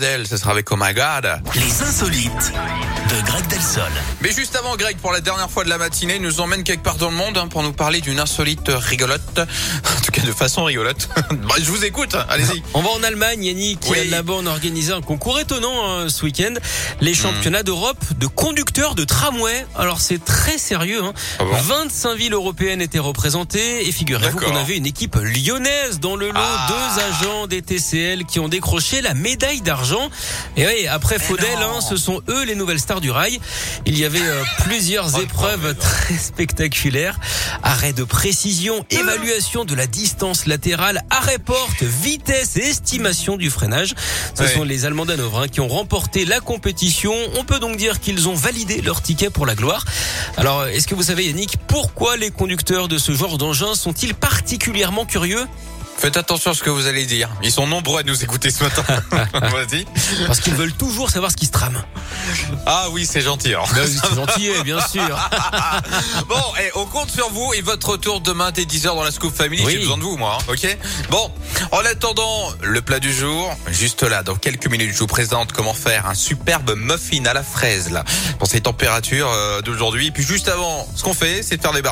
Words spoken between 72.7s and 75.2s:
plat du jour, juste là, dans quelques minutes, je vous